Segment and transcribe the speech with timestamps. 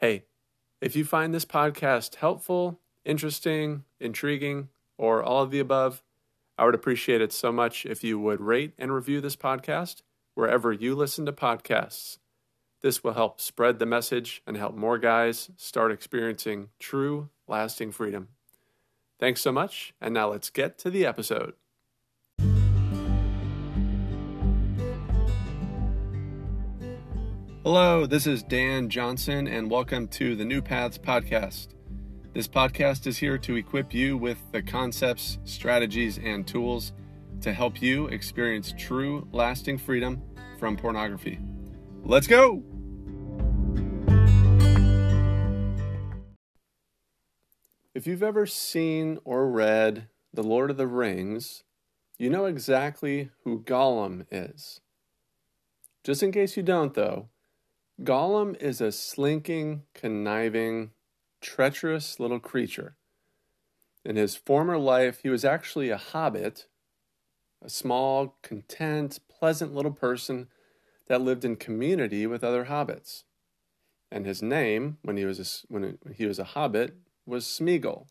[0.00, 0.24] Hey,
[0.80, 6.02] if you find this podcast helpful, interesting, intriguing, or all of the above,
[6.56, 10.00] I would appreciate it so much if you would rate and review this podcast
[10.32, 12.16] wherever you listen to podcasts.
[12.80, 18.28] This will help spread the message and help more guys start experiencing true, lasting freedom.
[19.18, 21.52] Thanks so much, and now let's get to the episode.
[27.62, 31.74] Hello, this is Dan Johnson, and welcome to the New Paths Podcast.
[32.32, 36.94] This podcast is here to equip you with the concepts, strategies, and tools
[37.42, 40.22] to help you experience true, lasting freedom
[40.58, 41.38] from pornography.
[42.02, 42.62] Let's go!
[47.94, 51.64] If you've ever seen or read The Lord of the Rings,
[52.18, 54.80] you know exactly who Gollum is.
[56.02, 57.28] Just in case you don't, though,
[58.02, 60.92] Gollum is a slinking, conniving,
[61.42, 62.96] treacherous little creature.
[64.06, 66.66] In his former life, he was actually a hobbit,
[67.62, 70.48] a small, content, pleasant little person
[71.08, 73.24] that lived in community with other hobbits.
[74.10, 78.06] And his name, when he was a, when he was a hobbit, was Smeagol.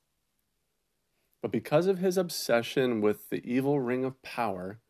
[1.41, 4.81] But because of his obsession with the evil ring of power,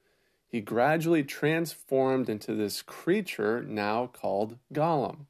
[0.49, 5.27] he gradually transformed into this creature now called Gollum.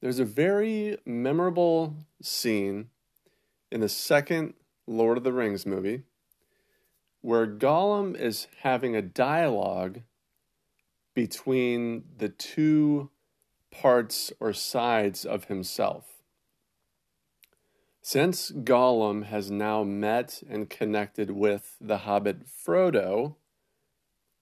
[0.00, 2.90] There's a very memorable scene
[3.70, 4.54] in the second
[4.86, 6.02] Lord of the Rings movie
[7.22, 10.02] where Gollum is having a dialogue
[11.14, 13.08] between the two
[13.70, 16.04] parts or sides of himself.
[18.02, 23.36] Since Gollum has now met and connected with the hobbit Frodo,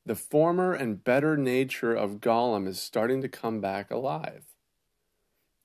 [0.04, 4.44] the former and better nature of Gollum is starting to come back alive.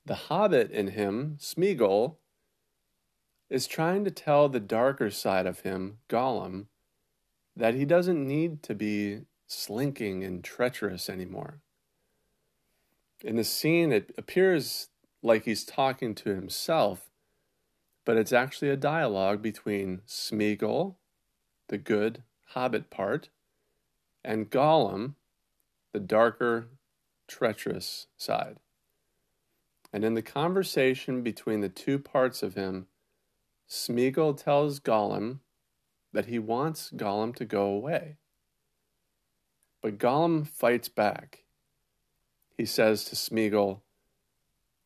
[0.05, 2.15] The hobbit in him, Smeagol,
[3.49, 6.67] is trying to tell the darker side of him, Gollum,
[7.55, 11.61] that he doesn't need to be slinking and treacherous anymore.
[13.21, 14.89] In the scene, it appears
[15.23, 17.09] like he's talking to himself,
[18.05, 20.95] but it's actually a dialogue between Smeagol,
[21.69, 23.29] the good hobbit part,
[24.27, 25.15] and Gollum,
[25.93, 26.67] the darker,
[27.29, 28.57] treacherous side.
[29.93, 32.87] And in the conversation between the two parts of him,
[33.69, 35.39] Smeagol tells Gollum
[36.11, 38.17] that he wants Gollum to go away.
[39.81, 41.45] But Gollum fights back.
[42.57, 43.79] He says to Smeagol,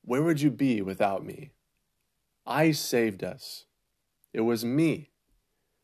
[0.05, 1.49] Where would you be without me?
[2.45, 3.65] I saved us.
[4.33, 5.09] It was me.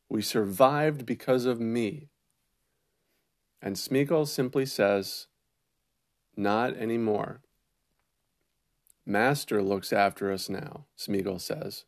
[0.10, 2.10] We survived because of me.
[3.62, 5.28] And Smeagol simply says,
[6.36, 7.42] Not anymore.
[9.06, 11.86] Master looks after us now, Smeagol says.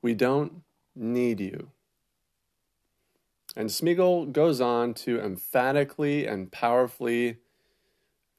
[0.00, 0.62] We don't
[0.94, 1.70] need you.
[3.56, 7.38] And Smeagol goes on to emphatically and powerfully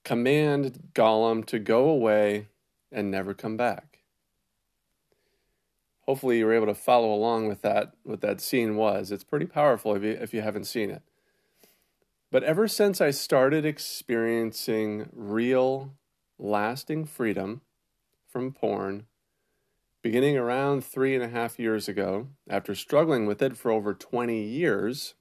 [0.03, 2.47] command Gollum to go away
[2.91, 3.99] and never come back.
[6.05, 9.11] Hopefully you were able to follow along with that what that scene was.
[9.11, 11.03] It's pretty powerful if you if you haven't seen it.
[12.31, 15.93] But ever since I started experiencing real,
[16.37, 17.61] lasting freedom
[18.27, 19.07] from porn,
[20.03, 24.43] beginning around three and a half years ago, after struggling with it for over 20
[24.43, 25.15] years,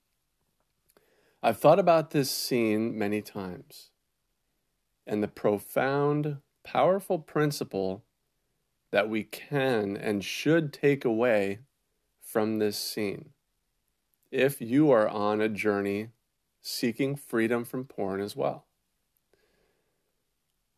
[1.43, 3.91] I've thought about this scene many times
[5.07, 8.05] and the profound, powerful principle
[8.91, 11.61] that we can and should take away
[12.21, 13.31] from this scene.
[14.31, 16.11] If you are on a journey
[16.61, 18.67] seeking freedom from porn as well.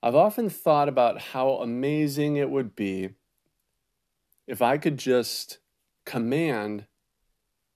[0.02, 3.10] I've often thought about how amazing it would be
[4.46, 5.58] if I could just
[6.04, 6.86] command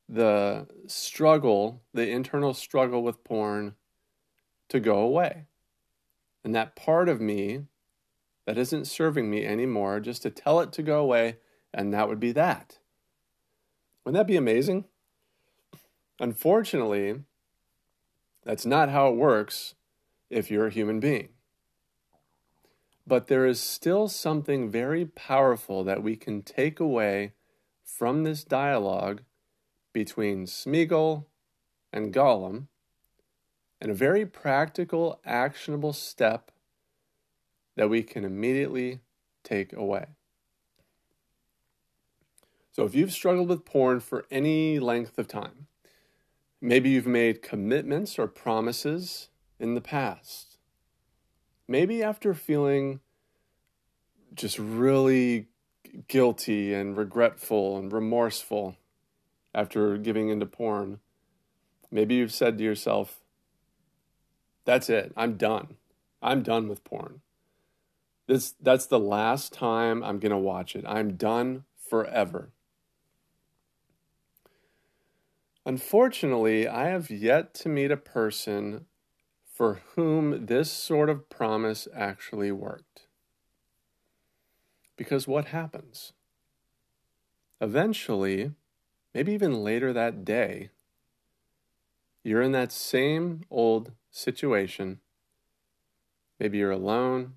[0.08, 3.74] the struggle, the internal struggle with porn,
[4.68, 5.46] to go away.
[6.42, 7.66] And that part of me
[8.46, 11.38] that isn't serving me anymore, just to tell it to go away,
[11.72, 12.78] and that would be that.
[14.04, 14.84] Wouldn't that be amazing?
[16.20, 17.22] Unfortunately,
[18.44, 19.74] that's not how it works
[20.30, 21.28] if you're a human being.
[23.06, 27.32] But there is still something very powerful that we can take away
[27.84, 29.22] from this dialogue
[29.92, 31.26] between Smeagol
[31.92, 32.66] and Gollum,
[33.80, 36.50] and a very practical, actionable step
[37.76, 39.00] that we can immediately
[39.42, 40.06] take away.
[42.72, 45.68] So, if you've struggled with porn for any length of time,
[46.64, 49.28] Maybe you've made commitments or promises
[49.60, 50.56] in the past.
[51.68, 53.00] Maybe after feeling
[54.34, 55.48] just really
[56.08, 58.78] guilty and regretful and remorseful
[59.54, 61.00] after giving into porn.
[61.90, 63.20] Maybe you've said to yourself,
[64.64, 65.12] that's it.
[65.18, 65.76] I'm done.
[66.22, 67.20] I'm done with porn.
[68.26, 70.86] This that's the last time I'm going to watch it.
[70.88, 72.53] I'm done forever.
[75.66, 78.84] Unfortunately, I have yet to meet a person
[79.46, 83.06] for whom this sort of promise actually worked.
[84.96, 86.12] Because what happens?
[87.60, 88.52] Eventually,
[89.14, 90.68] maybe even later that day,
[92.22, 95.00] you're in that same old situation.
[96.38, 97.34] Maybe you're alone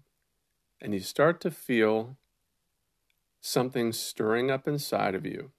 [0.81, 2.18] and you start to feel
[3.39, 5.51] something stirring up inside of you.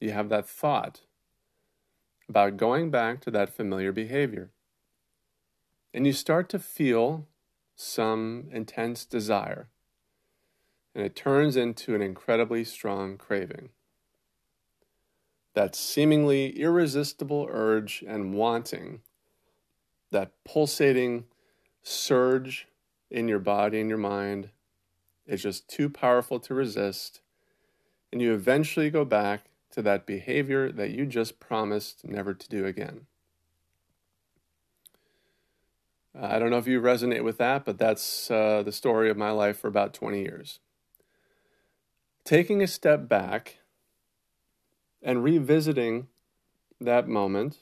[0.00, 1.02] You have that thought
[2.28, 4.50] about going back to that familiar behavior.
[5.94, 7.26] And you start to feel
[7.74, 9.68] some intense desire.
[10.94, 13.70] And it turns into an incredibly strong craving.
[15.54, 19.00] That seemingly irresistible urge and wanting,
[20.10, 21.24] that pulsating
[21.82, 22.68] surge
[23.10, 24.50] in your body and your mind,
[25.26, 27.20] is just too powerful to resist.
[28.12, 32.66] And you eventually go back to that behavior that you just promised never to do
[32.66, 33.06] again.
[36.20, 39.30] I don't know if you resonate with that, but that's uh, the story of my
[39.30, 40.58] life for about 20 years.
[42.24, 43.58] Taking a step back
[45.00, 46.08] and revisiting
[46.80, 47.58] that moment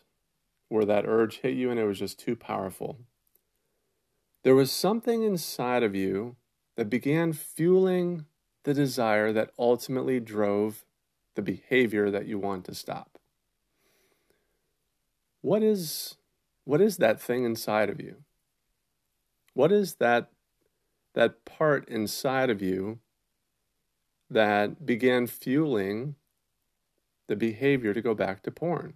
[0.71, 2.97] where that urge hit you and it was just too powerful.
[4.43, 6.37] There was something inside of you
[6.77, 8.25] that began fueling
[8.65, 10.87] the desire that ultimately drove
[11.37, 13.19] the behavior that you want to stop.
[15.43, 16.17] What is
[16.65, 18.25] what is that thing inside of you?
[19.55, 20.31] What is that
[21.15, 22.99] that part inside of you
[24.29, 26.17] that began fueling
[27.29, 28.94] the behavior to go back to porn?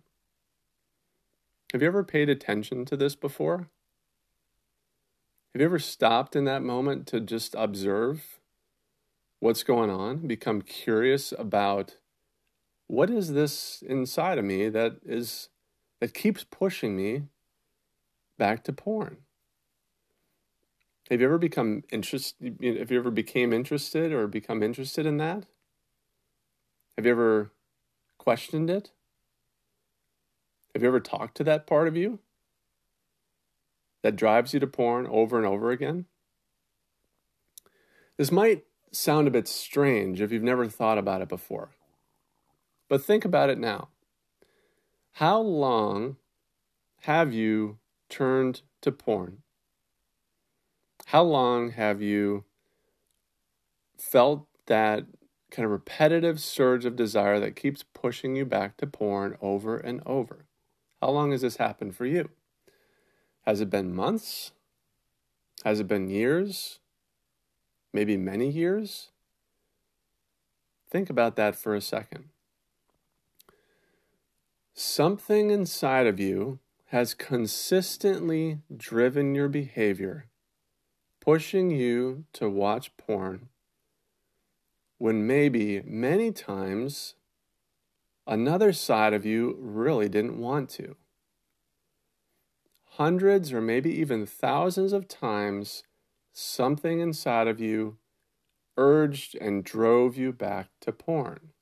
[1.72, 3.68] Have you ever paid attention to this before?
[5.54, 8.40] Have you ever stopped in that moment to just observe
[9.40, 11.96] what's going on, become curious about
[12.90, 15.48] what is this inside of me that is
[16.00, 17.22] that keeps pushing me
[18.38, 19.18] back to porn?
[21.10, 22.58] Have you ever become interested?
[22.62, 25.46] Have you ever became interested or become interested in that?
[26.96, 27.52] Have you ever
[28.18, 28.90] questioned it?
[30.74, 32.20] Have you ever talked to that part of you?
[34.02, 36.06] that drives you to porn over and over again?
[38.16, 41.70] This might sound a bit strange if you've never thought about it before,
[42.90, 43.88] but think about it now.
[45.12, 46.16] How long
[47.02, 47.78] have you
[48.08, 49.38] turned to porn?
[51.06, 52.44] How long have you
[53.96, 55.04] felt that
[55.52, 60.02] kind of repetitive surge of desire that keeps pushing you back to porn over and
[60.04, 60.46] over?
[61.00, 62.28] How long has this happened for you?
[63.46, 64.50] Has it been months?
[65.64, 66.80] Has it been years?
[67.92, 69.10] Maybe many years?
[70.90, 72.30] Think about that for a second.
[74.82, 80.30] Something inside of you has consistently driven your behavior,
[81.20, 83.50] pushing you to watch porn
[84.96, 87.14] when maybe many times
[88.26, 90.96] another side of you really didn't want to
[92.92, 95.82] hundreds or maybe even thousands of times,
[96.32, 97.98] something inside of you
[98.78, 101.52] urged and drove you back to porn.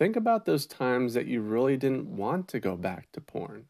[0.00, 3.66] Think about those times that you really didn't want to go back to porn.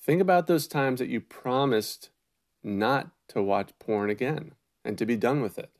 [0.00, 2.10] Think about those times that you promised
[2.62, 4.52] not to watch porn again
[4.84, 5.72] and to be done with it.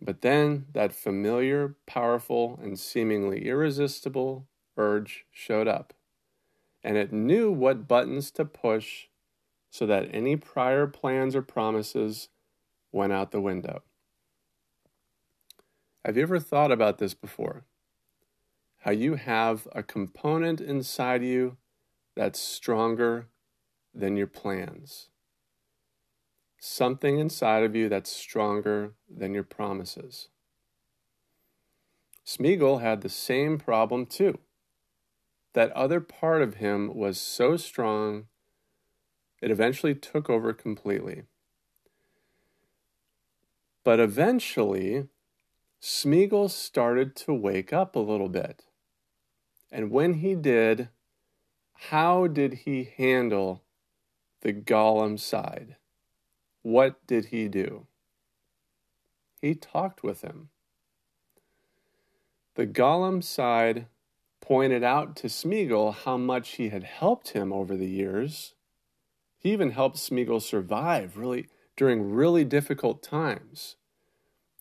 [0.00, 5.94] But then that familiar, powerful, and seemingly irresistible urge showed up
[6.82, 9.06] and it knew what buttons to push
[9.70, 12.30] so that any prior plans or promises
[12.90, 13.84] went out the window.
[16.04, 17.64] Have you ever thought about this before?
[18.80, 21.56] How you have a component inside you
[22.16, 23.28] that's stronger
[23.94, 25.08] than your plans.
[26.58, 30.28] Something inside of you that's stronger than your promises.
[32.26, 34.38] Smeagol had the same problem too
[35.54, 38.26] that other part of him was so strong,
[39.40, 41.24] it eventually took over completely.
[43.84, 45.08] But eventually,
[45.82, 48.66] Smeagol started to wake up a little bit.
[49.70, 50.88] And when he did,
[51.74, 53.64] how did he handle
[54.42, 55.76] the Gollum side?
[56.62, 57.86] What did he do?
[59.42, 60.50] he talked with him.
[62.54, 63.86] The Gollum side
[64.40, 68.54] pointed out to Smeagol how much he had helped him over the years.
[69.36, 73.74] He even helped Smeagol survive really during really difficult times.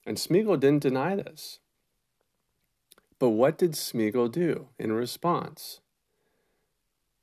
[0.05, 1.59] And Smeagol didn't deny this.
[3.19, 5.79] But what did Smeagol do in response?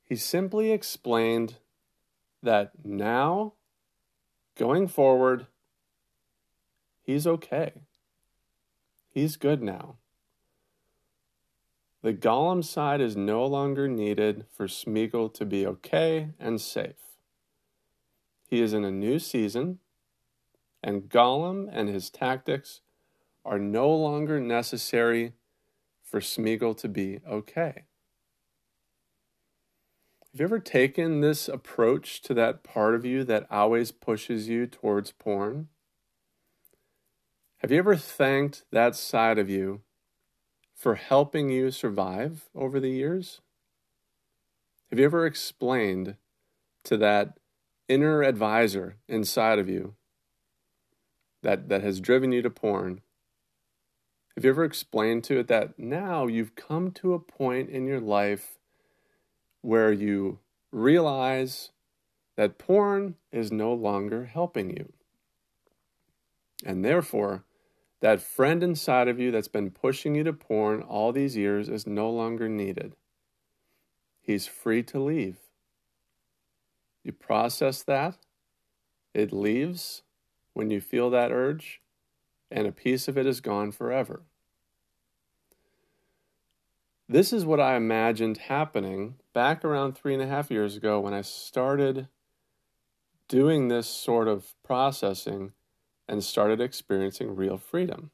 [0.03, 1.55] He simply explained
[2.41, 3.53] that now,
[4.55, 5.47] going forward,
[7.01, 7.73] he's okay.
[9.09, 9.97] He's good now.
[12.01, 17.17] The Gollum side is no longer needed for Smeagol to be okay and safe.
[18.47, 19.79] He is in a new season,
[20.83, 22.81] and Gollum and his tactics
[23.45, 25.33] are no longer necessary
[26.01, 27.85] for Smeagol to be okay.
[30.31, 34.67] Have you ever taken this approach to that part of you that always pushes you
[34.67, 35.69] towards porn?
[37.57, 39.81] Have you ever thanked that side of you
[40.75, 43.41] for helping you survive over the years?
[44.89, 46.15] Have you ever explained
[46.83, 47.37] to that
[47.87, 49.95] inner advisor inside of you
[51.41, 53.01] that, that has driven you to porn?
[54.35, 57.99] Have you ever explained to it that now you've come to a point in your
[57.99, 58.57] life
[59.61, 60.39] where you
[60.71, 61.71] realize
[62.37, 64.93] that porn is no longer helping you?
[66.65, 67.43] And therefore,
[68.01, 71.85] that friend inside of you that's been pushing you to porn all these years is
[71.85, 72.95] no longer needed.
[74.21, 75.37] He's free to leave.
[77.03, 78.17] You process that,
[79.13, 80.03] it leaves
[80.59, 81.79] when you feel that urge,
[82.51, 84.23] and a piece of it is gone forever.
[87.07, 91.13] This is what I imagined happening back around three and a half years ago when
[91.13, 92.09] I started
[93.29, 95.53] doing this sort of processing
[96.09, 98.11] and started experiencing real freedom.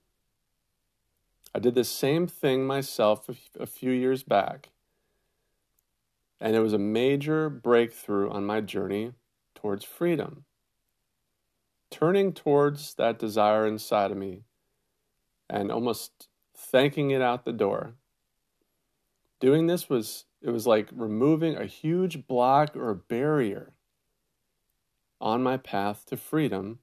[1.56, 3.28] I did the same thing myself
[3.60, 4.70] a few years back,
[6.40, 9.14] and it was a major breakthrough on my journey
[9.56, 10.46] towards freedom.
[11.89, 14.44] Turning towards that desire inside of me
[15.50, 17.96] and almost thanking it out the door.
[19.39, 23.74] Doing this was it was like removing a huge block or barrier
[25.20, 26.80] on my path to freedom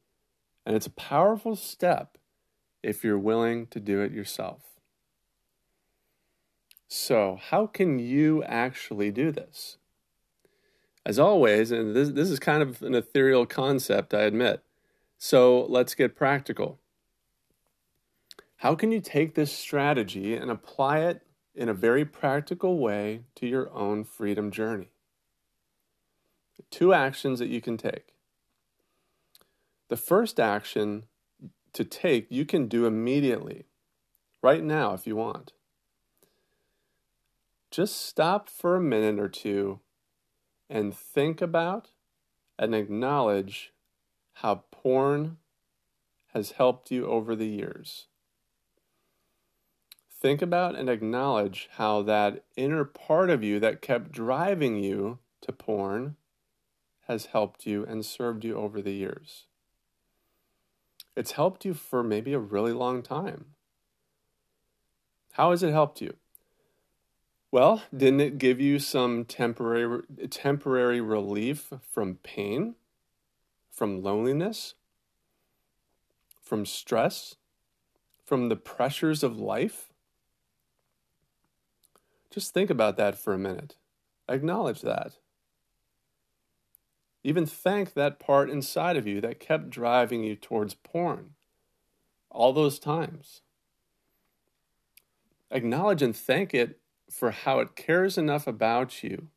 [0.64, 2.18] and it's a powerful step
[2.82, 4.62] if you're willing to do it yourself.
[6.88, 9.78] So, how can you actually do this?
[11.06, 14.62] As always, and this, this is kind of an ethereal concept, I admit.
[15.24, 16.80] So, let's get practical.
[18.56, 21.22] How can you take this strategy and apply it
[21.54, 24.88] in a very practical way to your own freedom journey?
[26.72, 28.14] Two actions that you can take.
[29.90, 31.04] The first action
[31.72, 33.66] to take you can do immediately,
[34.42, 35.52] right now if you want.
[37.70, 39.78] Just stop for a minute or two
[40.68, 41.90] and think about
[42.58, 43.72] and acknowledge
[44.34, 45.38] how porn
[46.32, 48.06] has helped you over the years.
[50.20, 55.52] Think about and acknowledge how that inner part of you that kept driving you to
[55.52, 56.16] porn
[57.08, 59.46] has helped you and served you over the years.
[61.16, 63.46] It's helped you for maybe a really long time.
[65.32, 66.14] How has it helped you?
[67.50, 72.76] Well, didn't it give you some temporary temporary relief from pain,
[73.72, 74.74] from loneliness,
[76.40, 77.36] from stress,
[78.22, 79.92] from the pressures of life?
[82.30, 83.76] Just think about that for a minute.
[84.28, 85.14] Acknowledge that.
[87.24, 91.30] Even thank that part inside of you that kept driving you towards porn
[92.30, 93.42] all those times.
[95.50, 96.78] Acknowledge and thank it
[97.10, 99.28] for how it cares enough about you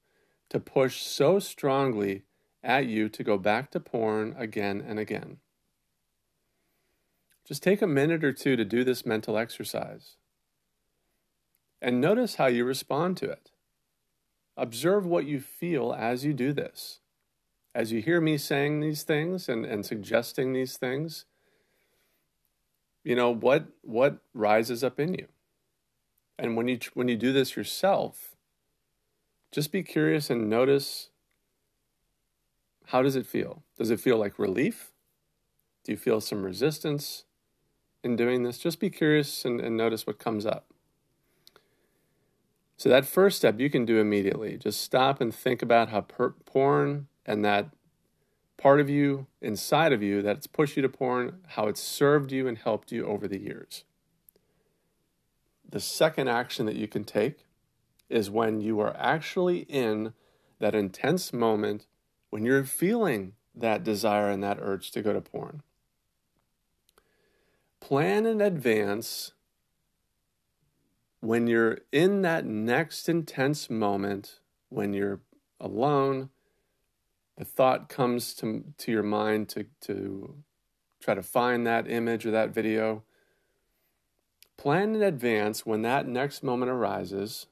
[0.50, 2.24] to push so strongly
[2.66, 5.38] at you to go back to porn again and again.
[7.48, 10.16] Just take a minute or two to do this mental exercise.
[11.82, 13.52] And notice how you respond to it.
[14.58, 17.00] Observe what you feel as you do this
[17.76, 21.26] as you hear me saying these things and, and suggesting these things,
[23.04, 25.28] you know what what rises up in you.
[26.40, 28.38] And when you when you do this yourself,
[29.52, 31.10] just be curious and notice
[32.88, 33.64] how does it feel?
[33.78, 34.92] Does it feel like relief?
[35.84, 37.26] Do you feel some resistance
[38.04, 38.58] in doing this?
[38.58, 40.66] Just be curious and, and notice what comes up.
[42.78, 44.58] So, that first step you can do immediately.
[44.58, 47.70] Just stop and think about how per- porn and that
[48.58, 52.48] part of you inside of you that's pushed you to porn, how it's served you
[52.48, 53.86] and helped you over the years.
[55.68, 57.46] The second action that you can take
[58.10, 60.14] is when you are actually in
[60.60, 61.88] that intense moment
[62.30, 65.62] when you're feeling that desire and that urge to go to porn.
[67.80, 69.34] Plan in advance
[71.22, 74.40] when you're in that next intense moment,
[74.70, 75.22] when you're
[75.60, 76.30] alone,
[77.38, 80.36] the thought comes to, to your mind to, to
[81.02, 83.04] try to find that image or that video.
[84.58, 87.48] Plan in advance when that next moment arises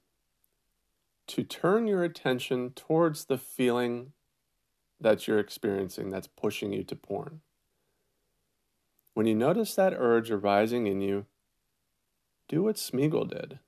[1.27, 4.13] to turn your attention towards the feeling
[5.03, 7.41] that you're experiencing that's pushing you to porn.
[9.13, 11.25] When you notice that urge arising in you,
[12.47, 13.59] do what Smeagol did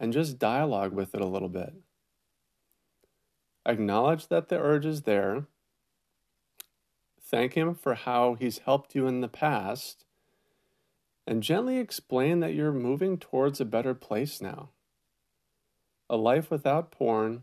[0.00, 1.74] and just dialogue with it a little bit.
[3.66, 5.46] Acknowledge that the urge is there.
[7.20, 10.04] Thank Him for how He's helped you in the past.
[11.26, 14.70] And gently explain that you're moving towards a better place now.
[16.08, 17.42] A life without porn,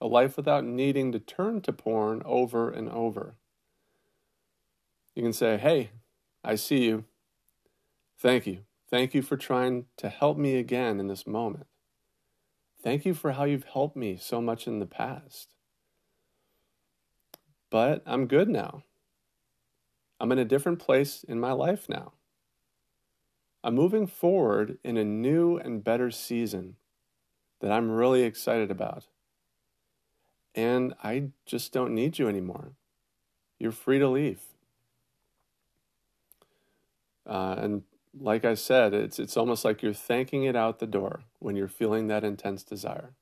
[0.00, 3.34] a life without needing to turn to porn over and over.
[5.14, 5.90] You can say, Hey,
[6.42, 7.04] I see you.
[8.18, 8.60] Thank you.
[8.88, 11.66] Thank you for trying to help me again in this moment.
[12.82, 15.54] Thank you for how you've helped me so much in the past.
[17.70, 18.84] But I'm good now.
[20.18, 22.12] I'm in a different place in my life now.
[23.62, 26.76] I'm moving forward in a new and better season
[27.60, 29.06] that I'm really excited about.
[30.54, 32.72] And I just don't need you anymore.
[33.58, 34.40] You're free to leave.
[37.26, 37.82] Uh, and
[38.18, 41.68] like I said, it's, it's almost like you're thanking it out the door when you're
[41.68, 43.12] feeling that intense desire.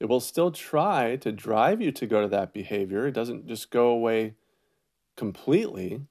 [0.00, 3.06] It will still try to drive you to go to that behavior.
[3.06, 4.34] It doesn't just go away
[5.16, 6.02] completely.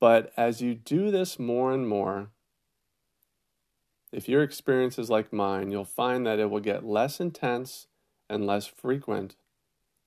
[0.00, 2.30] But as you do this more and more,
[4.12, 7.86] if your experience is like mine, you'll find that it will get less intense
[8.28, 9.36] and less frequent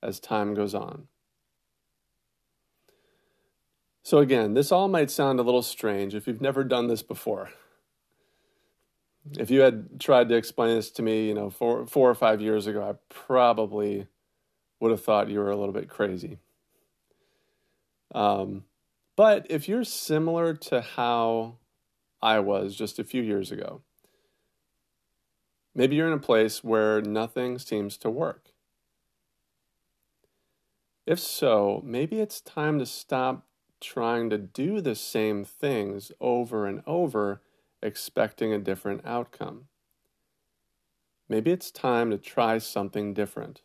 [0.01, 1.07] as time goes on.
[4.03, 7.51] So, again, this all might sound a little strange if you've never done this before.
[9.37, 12.41] If you had tried to explain this to me, you know, four, four or five
[12.41, 14.07] years ago, I probably
[14.79, 16.39] would have thought you were a little bit crazy.
[18.15, 18.63] Um,
[19.15, 21.57] but if you're similar to how
[22.21, 23.83] I was just a few years ago,
[25.73, 28.51] maybe you're in a place where nothing seems to work.
[31.05, 33.47] If so, maybe it's time to stop
[33.79, 37.41] trying to do the same things over and over,
[37.81, 39.65] expecting a different outcome.
[41.27, 43.61] Maybe it's time to try something different.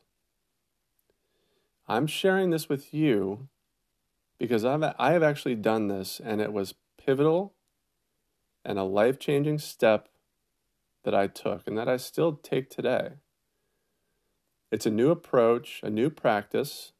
[1.89, 3.49] I'm sharing this with you
[4.39, 7.55] because I've, I have actually done this and it was pivotal
[8.65, 10.09] and a life changing step
[11.07, 13.13] that I took and that I still take today.
[14.73, 16.93] It's a new approach, a new practice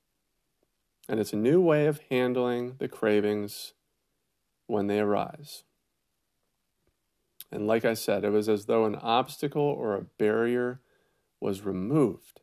[1.09, 3.73] and it's a new way of handling the cravings
[4.69, 5.65] when they arise.
[7.51, 10.81] And like I said, it was as though an obstacle or a barrier
[11.41, 12.41] was removed.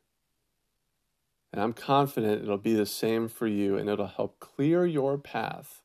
[1.53, 5.81] And I'm confident it'll be the same for you and it'll help clear your path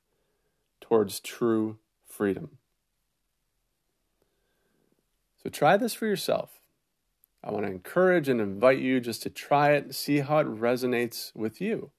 [0.81, 2.59] towards true freedom.
[5.43, 6.61] So try this for yourself.
[7.43, 10.47] I want to encourage and invite you just to try it and see how it
[10.47, 11.93] resonates with you.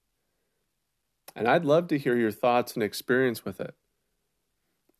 [1.35, 3.73] And I'd love to hear your thoughts and experience with it.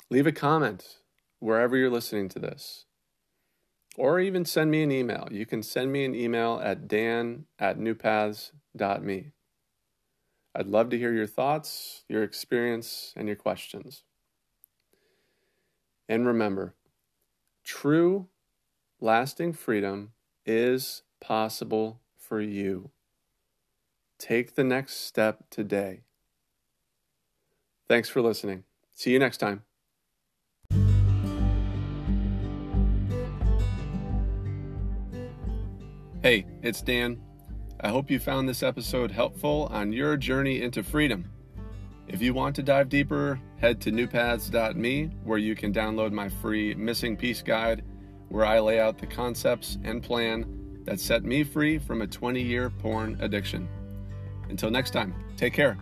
[0.10, 0.99] Leave a comment
[1.39, 2.86] wherever you're listening to this.
[3.97, 5.28] Or even send me an email.
[5.30, 9.32] You can send me an email at dan at newpaths.me.
[10.56, 14.04] I'd love to hear your thoughts, your experience, and your questions.
[16.08, 16.75] And remember,
[17.69, 18.27] true,
[18.99, 20.12] lasting freedom
[20.43, 22.89] is possible for you.
[24.17, 26.01] Take the next step today.
[27.88, 28.63] Thanks for listening.
[28.95, 29.62] See you next time.
[36.23, 37.21] Hey, it's Dan.
[37.82, 41.29] I hope you found this episode helpful on your journey into freedom.
[42.09, 46.73] If you want to dive deeper, head to newpaths.me where you can download my free
[46.73, 47.83] Missing Piece Guide,
[48.29, 52.41] where I lay out the concepts and plan that set me free from a 20
[52.41, 53.69] year porn addiction.
[54.49, 55.77] Until next time, take care.